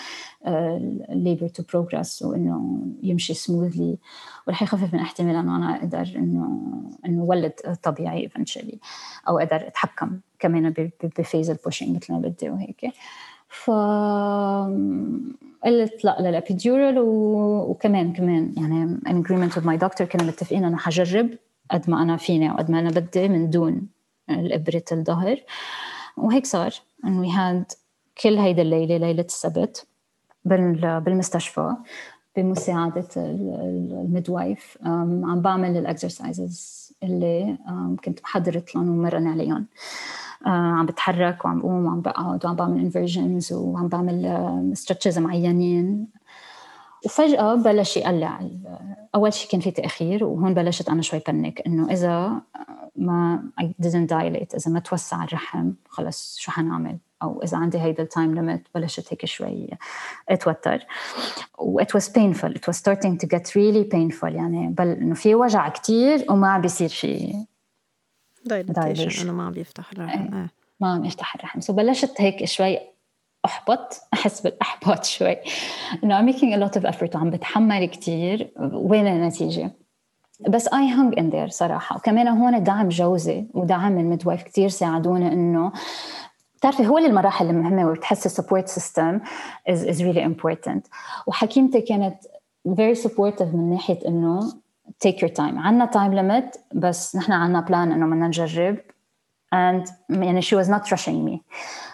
[1.09, 3.97] ال labor to progress وإنه يمشي smoothly
[4.47, 6.61] ورح يخفف من احتمال إنه أنا أقدر إنه
[7.05, 7.53] إنه ولد
[7.83, 8.79] طبيعي eventually
[9.27, 10.73] أو أقدر أتحكم كمان
[11.03, 12.93] ب phase ال pushing مثل ما بدي وهيك.
[13.51, 13.71] ف
[15.63, 20.77] قلت لا لل epidural وكمان كمان يعني in agreement with my doctor كنا متفقين أنا
[20.77, 21.29] حجرب
[21.71, 23.87] قد ما أنا فيني وقد ما أنا بدي من دون
[24.29, 25.37] الإبرة الظهر.
[26.17, 26.73] وهيك صار
[27.05, 27.75] انه we had
[28.23, 29.87] كل هيدي الليلة ليلة السبت
[30.45, 31.75] بالمستشفى
[32.37, 37.57] بمساعدة ال midwife عم بعمل ال exercises اللي
[38.05, 39.65] كنت محضرت لهم ومرن عليهم.
[40.45, 46.07] عم بتحرك وعم بقوم وعم بقعد وعم بعمل inversions وعم بعمل stretches معينين.
[47.05, 48.49] وفجأة بلش يقلع
[49.15, 52.41] أول شيء كان في تأخير وهون بلشت أنا شوي panic إنه إذا
[52.95, 58.03] ما I didn't dilate إذا ما توسع الرحم خلص شو حنعمل؟ أو إذا عندي هيدا
[58.03, 59.69] ال time limit بلشت هيك شوي
[60.29, 60.85] أتوتر.
[61.59, 62.49] و it was painful.
[62.49, 64.23] It was starting to get really painful.
[64.23, 67.35] يعني بل إنه في وجع كتير وما عم بيصير شيء
[68.45, 70.35] dilation إنه ما عم بيفتح الرحم.
[70.35, 70.49] إيه.
[70.79, 71.59] ما عم يفتح الرحم.
[71.59, 72.79] so بلشت هيك شوي
[73.45, 75.37] أحبط أحس بالأحباط شوي.
[76.03, 79.71] إنه I'm making a lot of effort وعم بتحمل كثير وين النتيجة؟
[80.49, 81.95] بس I hang in there صراحة.
[81.95, 85.71] وكمان هون دعم جوزي ودعم ال midwife كثير ساعدوني إنه
[86.61, 89.19] بتعرفي هو المراحل المهمة وبتحسي ال support system
[89.69, 90.89] is, is really important.
[91.27, 92.15] وحكيمتي كانت
[92.67, 94.53] very supportive من ناحية إنه
[95.05, 95.57] take your time.
[95.57, 98.77] عنا time limit بس نحن عنا plan إنه بدنا نجرب.
[99.55, 101.39] And يعني she was not rushing me.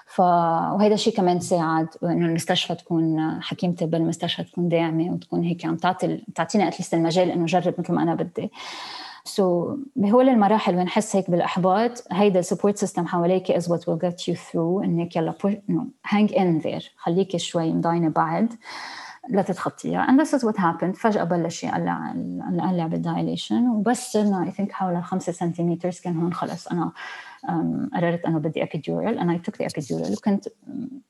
[0.05, 5.75] ف وهذا الشيء كمان ساعد انه المستشفى تكون حكيمتي بالمستشفى تكون داعمة وتكون هيك عم
[5.75, 8.51] تعطي تعطيني at least المجال إنه اجرب مثل ما أنا بدي.
[9.23, 13.79] so so, بهول المراحل وين نحس هيك بالإحباط هيدا ال support system حواليك is what
[13.79, 14.83] will get you through.
[14.83, 15.33] إنك يلا
[16.07, 16.83] hang in there.
[16.97, 18.53] خليكي شوي مضاينه بعد.
[19.29, 20.95] لا تتخطيها and this is what happened.
[20.95, 22.13] فجأة بلش يقلع
[22.51, 26.67] نقلع بال dilation وبس صرنا I think حوالي 5 سنتيمتر كان هون خلص.
[26.67, 26.91] أنا
[27.95, 29.19] قررت أنه بدي epidural.
[29.19, 30.17] And I took the epidural.
[30.17, 30.47] وكنت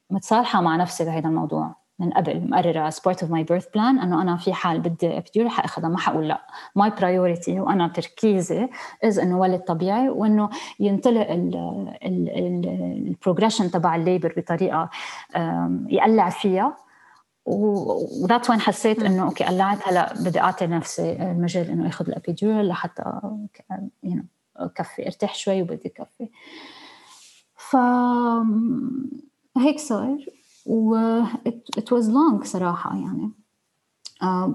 [0.09, 2.49] متصالحة مع نفسي بهذا الموضوع من قبل.
[2.49, 5.89] مقررة as part of my birth plan أنه أنا في حال بدي epidural حأخذها.
[5.89, 6.41] ما حقول لا.
[6.79, 8.67] My priority وأنا تركيزي
[9.05, 10.49] is إنه ولد طبيعي وإنه
[10.79, 11.27] ينطلق
[12.05, 14.89] ال progression تبع ال labor بطريقة
[15.89, 16.86] يقلع فيها.
[17.47, 22.14] و that's when حسيت إنه okay قلعت هلا بدي أعطي نفسي المجال إنه آخذ ال
[22.14, 23.03] epidural لحتى
[24.03, 24.21] يو
[24.75, 26.29] كفي أرتاح شوي وبدي كفي
[27.55, 27.75] ف
[29.57, 30.17] هيك صار
[30.65, 31.21] و
[31.79, 33.31] it was long صراحة يعني.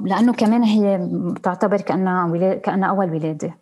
[0.05, 3.59] لأنه كمان هي بتعتبر كأنها كأنها أول ولادة.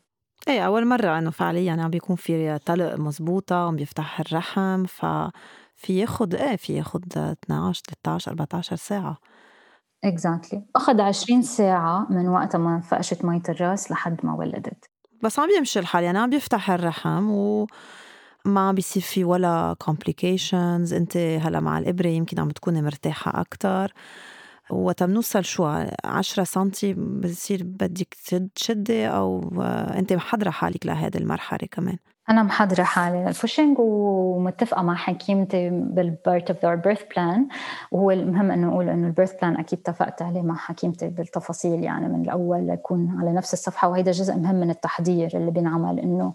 [0.49, 5.07] إيه أول مرة إنه فعليا عم بيكون في طلق مزبوطة عم بيفتح الرحم ف
[5.81, 9.19] في ياخد إيه في ياخد 12 13 14 ساعة.
[10.05, 10.63] exactly exactly.
[10.77, 14.91] أخذ 20 ساعة من وقت ما فقشت مية الراس لحد ما ولدت.
[15.23, 17.67] بس عم بيمشي الحال يعني عم بيفتح الرحم و
[18.45, 20.93] ما عم بيصير في ولا complications.
[20.93, 23.93] أنت هلا مع الإبرة يمكن عم تكوني مرتاحة أكثر
[24.71, 25.65] وقت بنوصل شو
[26.05, 28.15] 10 سنتي بصير بدك
[28.55, 29.61] تشدي أو
[29.99, 31.99] أنت محضره حالك لهذه المرحلة كمان.
[32.29, 37.49] أنا محضرة حالي لل pushing ومتفقة مع حكيمتي بال part of the birth plan
[37.93, 42.09] وهو المهم إنه أقول إنه ال birth plan أكيد اتفقت عليه مع حكيمتي بالتفاصيل يعني
[42.09, 43.89] من الأول ليكون على نفس الصفحة.
[43.89, 46.33] وهيدا جزء مهم من التحضير اللي بينعمل إنه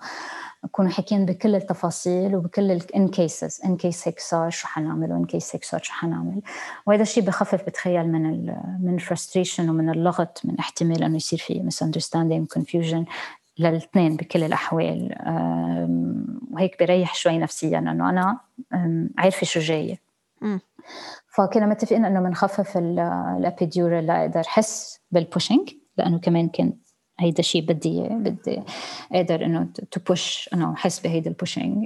[0.66, 5.26] نكونوا حكيين بكل التفاصيل وبكل in cases in case هيك صار شو حنعمل و in
[5.26, 6.42] case هيك صار شو حنعمل.
[6.88, 8.46] وهذا الشيء بخفف بتخيل من
[8.82, 13.06] من ال frustration ومن اللغط من احتمال إنه يصير في misunderstanding confusion
[13.60, 15.16] للاثنين بكل الأحوال.
[16.52, 18.40] وهيك بريح شوي نفسيا إنه أنا
[19.18, 20.00] عارفة شو جاي
[21.28, 26.74] فكنا متفقين إنه بنخفف ال epidural لاقدر أحس بال pushing لأنه كمان كان
[27.20, 28.62] هيدا الشيء بدي بدي
[29.12, 31.86] أقدر إنه to push إنه أحس بهيدا ال pushing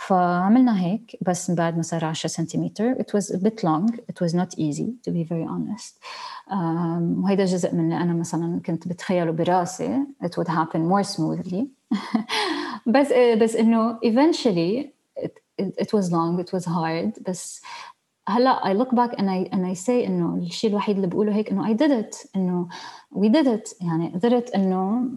[0.00, 4.26] فعملنا هيك بس من بعد ما صار 10 سنتيمتر it was a bit long it
[4.26, 5.94] was not easy to be very honest
[7.22, 11.64] وهيدا جزء من اللي انا مثلا كنت بتخيله براسي it would happen more smoothly
[12.86, 14.86] بس بس انه eventually
[15.20, 15.30] it,
[15.62, 17.62] it was long it was hard بس
[18.28, 21.50] هلا I look back and I and I say انه الشيء الوحيد اللي بقوله هيك
[21.50, 22.68] انه I did it انه
[23.14, 25.08] we did it يعني قدرت انه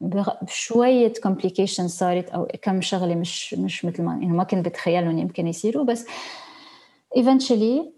[0.00, 5.46] بشوية complications صارت أو كم شغلة مش مش مثل ما يعني ما كنت بتخيلهم يمكن
[5.46, 6.06] يصيروا بس
[7.18, 7.96] eventually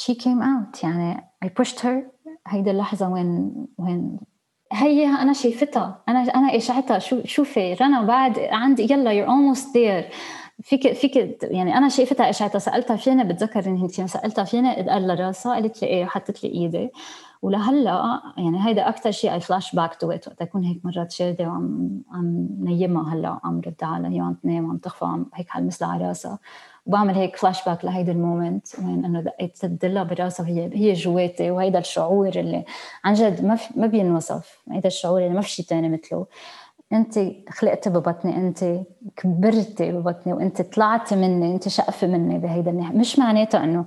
[0.00, 0.84] she came out.
[0.84, 2.28] يعني I pushed her.
[2.46, 4.20] هيدا اللحظة وين وين
[4.72, 6.02] هي أنا شايفتها.
[6.08, 6.98] أنا أنا إشعتها.
[6.98, 10.14] شو شوفي رنا بعد عندي يلا you're almost there.
[10.62, 15.14] فيك فيك يعني أنا شايفتها اشعتها سالتها فينا بتذكر إني انت سألتها فينا قال لها
[15.16, 16.90] راسها قالت لي إيه وحطت لي إيدي.
[17.42, 21.90] ولهلأ يعني هيدا أكثر شيء I flashback to it وقت أكون هيك مرات شادة وعم
[22.12, 26.08] عم نيمها هلأ عم رد على هي عم تنام وعم تخفى عم هيك حلمسها على
[26.08, 26.38] راسها.
[26.86, 31.50] وبعمل هيك فلاش باك لهيدا ال moment وين إنه دقيت تدلها براسها وهي هي جواتي
[31.50, 32.64] وهيدا الشعور اللي
[33.04, 34.58] عن جد ما ما بينوصف.
[34.70, 36.26] هيدا الشعور اللي ما في شيء ثاني مثله.
[36.92, 38.80] انت خلقتي ببطني انت
[39.16, 42.96] كبرتي ببطني وانت طلعتي مني انت شقفه مني بهيدا الناحية.
[42.96, 43.84] مش معناتها إنه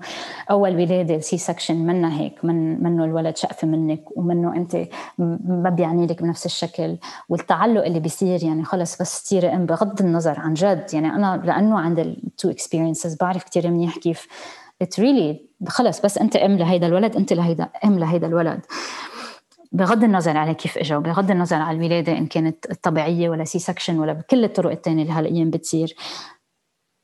[0.51, 4.77] أول ولادة C-section منا هيك من منه الولد شقفه منك ومنه انت
[5.17, 6.97] ما بيعني لك بنفس الشكل.
[7.29, 11.79] والتعلق اللي بيصير يعني خلص بس تصيري ام بغض النظر عن جد يعني أنا لأنه
[11.79, 14.27] عند ال two experiences بعرف كثير منيح كيف.
[14.81, 18.59] it really really خلص بس أنت أم لهيدا الولد أنت لهيدا أم لهيدا الولد.
[19.71, 24.13] بغض النظر على كيف اجوا بغض النظر على الولادة إن كانت طبيعيه ولا C-section ولا
[24.13, 25.95] بكل الطرق الثانية اللي هالأيام بتصير.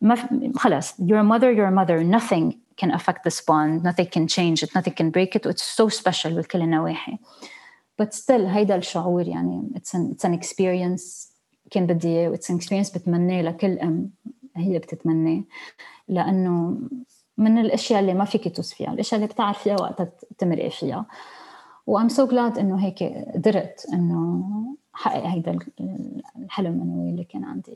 [0.01, 0.15] ما
[0.55, 4.63] خلص you're a mother you're a mother nothing can affect this bond nothing can change
[4.63, 7.17] it nothing can break it it's so special بكل النواحي.
[8.01, 11.31] But still هيدا الشعور يعني it's an, it's an experience
[11.71, 14.09] كان بدي إياه it's an experience بتمناه لكل أم
[14.55, 15.43] هي بتتمناه.
[16.07, 16.77] لأنه
[17.37, 21.05] من الأشياء اللي ما فيك توصفيها الأشياء اللي بتعرفيها وقتها تمرقي فيها.
[21.87, 23.03] و I'm so glad إنه هيك
[23.35, 24.43] قدرت إنه
[24.93, 25.59] حقق هيدا
[26.37, 27.75] الحلم المنوي اللي كان عندي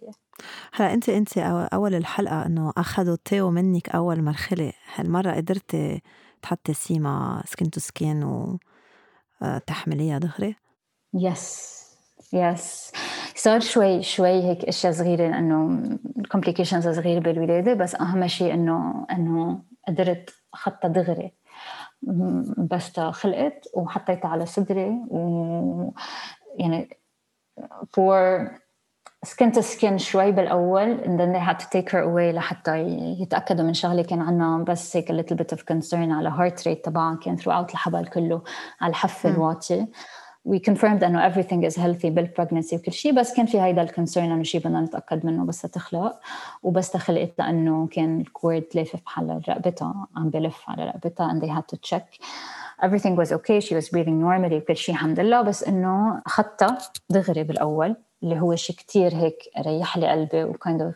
[0.73, 1.37] هلا انت أنت
[1.73, 6.01] أول الحلقة إنه أخذوا تيو منك أول مرحله هالمرة قدرتي
[6.41, 8.49] تحطي سيما skin to skin
[9.41, 10.55] وتحمليها دغري؟
[11.13, 11.81] yes
[12.33, 12.91] yes
[13.35, 15.89] صار شوي شوي هيك أشياء صغيرة لأنه
[16.31, 21.31] complications صغيرة بالولادة بس أهم شيء انه إنه قدرت اخذتها دغري.
[22.57, 25.93] بس خلقت وحطيتها على صدري و
[26.59, 26.89] يعني
[27.97, 28.47] for
[29.25, 32.77] skin to skin شوي بالأول and then they had to take her away لحتى
[33.21, 36.81] يتأكدوا من شغله كان عندنا بس هيك a little bit of concern على heart rate
[36.83, 38.41] تبعها كان throughout الحبل كله
[38.81, 39.89] على الحفه الواطيه
[40.49, 43.88] we confirmed إنه everything is healthy بال pregnancy وكل شيء بس كان في هيدا ال
[43.88, 46.19] concern إنه شيء بدنا نتأكد منه بس تخلق.
[46.63, 51.49] وبس تخلقت لإنه كان ال cord لافف بحال رقبتها عم بلف على رقبتها and they
[51.49, 52.05] had to check.
[52.85, 56.77] Everything was okay she was breathing normally وكل شيء الحمد لله بس إنه اخذتها
[57.09, 60.95] دغري بالأول اللي هو شيء كتير هيك ريح لي قلبي و kind of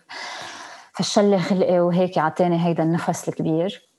[0.94, 3.90] فشل لي خلقي وهيك اعطاني هيدا النفس الكبير.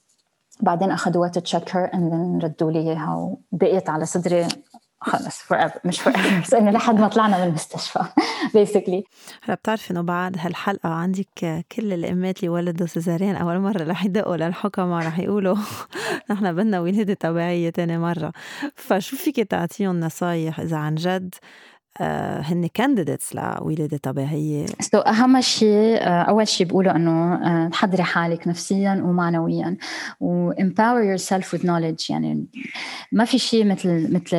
[0.60, 4.46] بعدين اخذوا وقت check her and ردوا لي إياها وبقيت على صدري
[5.00, 8.04] خلص for مش forever إنه لحد ما طلعنا من المستشفى
[8.54, 9.04] basically
[9.42, 14.36] هلا بتعرفي إنه بعد هالحلقة عندك كل الأمات اللي ولدوا cesarean أول مرة رح يدقوا
[14.36, 15.56] للحكمة رح يقولوا
[16.30, 18.32] نحن بدنا ولادة طبيعية تاني مرة.
[18.74, 21.34] فشو فيك تعطيهم نصايح إذا عن جد
[22.40, 24.66] هن candidates لولادة طبيعية.
[24.80, 29.76] so أهم شيء آه، أول شيء بقوله إنه آه، تحضري حالك نفسيا ومعنويا
[30.20, 32.10] و empower yourself with knowledge.
[32.10, 32.46] يعني
[33.12, 34.36] ما في شيء مثل مثل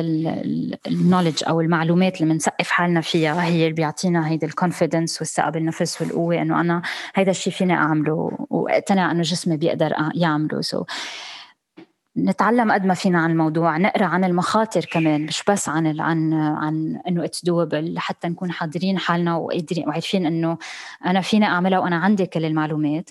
[0.86, 3.44] ال knowledge أو المعلومات اللي بنثقف حالنا فيها.
[3.44, 6.82] هي اللي بيعطينا هيدي ال confidence والثقة بالنفس والقوة إنه أنا
[7.14, 10.60] هيدا الشيء فيني أعمله وأقتنع إنه جسمي بيقدر يعمله.
[10.60, 10.86] so so
[12.24, 17.00] نتعلم قد ما فينا عن الموضوع نقرأ عن المخاطر كمان مش بس عن عن عن
[17.08, 20.58] إنه it's doable لحتى نكون حاضرين حالنا وقادرين وعارفين إنه
[21.06, 23.10] أنا فيني أعملها وأنا عندي كل المعلومات.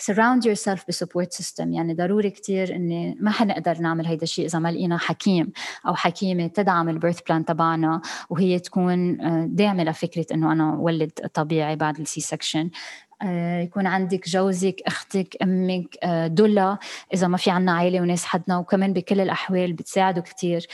[0.00, 4.58] Surround yourself ب support system يعني ضروري كتير إني ما حنقدر نعمل هيدا الشيء إذا
[4.58, 5.52] ما لقينا حكيم
[5.86, 11.10] أو حكيمة تدعم ال birth plan تبعنا وهي تكون آه، داعمة لفكرة إنه أنا ولد
[11.10, 12.70] طبيعي بعد ال C-section
[13.62, 16.78] يكون عندك جوزك أختك أمك آه، دلة
[17.14, 20.66] إذا ما في عنا عائله وناس حدنا وكمان بكل الأحوال بتساعدوا كثير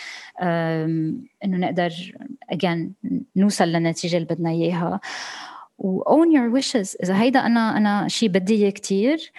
[1.45, 1.93] إنه نقدر
[2.51, 2.95] اجين
[3.37, 5.01] نوصل للنتيجة اللي بدنا إياها.
[5.79, 6.97] و own your wishes.
[7.03, 9.33] إذا هيدا أنا أنا شيء بدي إياه كثير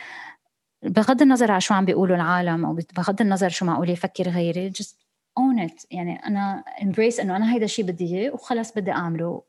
[0.83, 5.06] بغض النظر على شو عم بيقولوا العالم أو بغض النظر شو معقول يفكر غيري just
[5.37, 5.85] own it.
[5.91, 9.43] يعني أنا embrace إنه أنا هيدا الشيء بدي إياه وخلص بدي أعمله.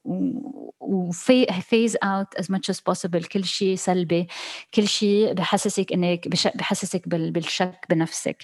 [0.81, 3.29] و phase out as much as possible.
[3.29, 4.29] كل شيء سلبي.
[4.75, 8.43] كل شيء بحسسك إنك بحسسك بالشك بنفسك.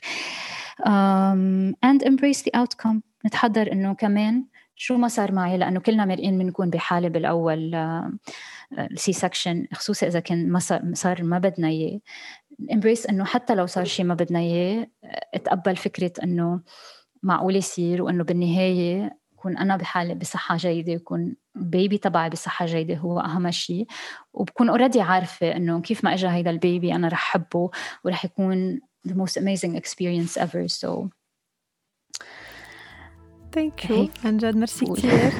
[0.86, 3.01] um, and embrace the outcome.
[3.26, 4.45] نتحضر إنه كمان
[4.76, 5.59] شو ما صار معي.
[5.59, 7.74] لأنه كلنا مرقين بنكون بحالة بالأول
[8.72, 10.59] ال C uh, section خصوصا إذا كان ما
[10.95, 12.01] صار ما بدنا إياه.
[12.72, 14.86] embrace إنه حتى لو صار شيء ما بدنا إياه
[15.34, 16.61] اتقبل فكرة إنه
[17.25, 23.20] معقول يصير وإنه بالنهاية كون أنا بحالة بصحة جيدة يكون baby تبعي بصحة جيدة هو
[23.20, 23.87] أهم شيء
[24.33, 27.70] وبكون already عارفة إنه كيف ما اجى هيدا ال baby أنا رح حبه
[28.05, 30.68] ورح يكون the most amazing experience ever.
[30.68, 31.11] So
[33.55, 35.30] thank you عن جد ميرسي كثير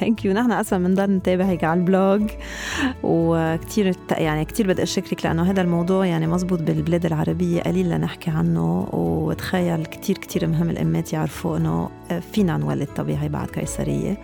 [0.00, 2.30] thank you نحن أصلا بنضل نتابعك على ال blog.
[3.02, 8.88] وكثير يعني كثير بدي أشكرك لأنه هذا الموضوع يعني مزبوط بالبلاد العربية قليل لنحكي عنه.
[8.92, 11.90] وتخيل كثير كثير مهم الأمات يعرفوا إنه
[12.32, 14.18] فينا نولد طبيعي بعد قيصرية.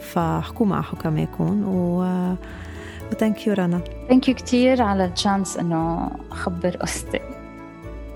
[0.00, 2.04] فحكوا مع حكماكم و
[3.12, 3.80] و thank you رنا.
[4.08, 7.20] thank you كثير على ال chance إنه أخبر قصتي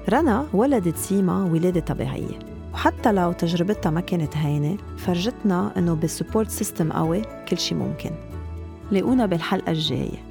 [0.09, 2.48] رنا ولدت سيما ولادة طبيعية.
[2.73, 8.11] وحتى لو تجربتها ما كانت هينة فرجتنا إنه بال support system قوي كل شي ممكن.
[8.91, 10.28] لاقونا بالحلقة الجاية.